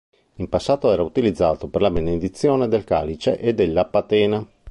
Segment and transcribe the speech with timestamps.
[0.37, 4.43] In passato era utilizzato per la benedizione del calice e della patena.